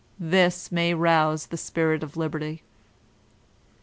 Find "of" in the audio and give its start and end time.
2.01-2.17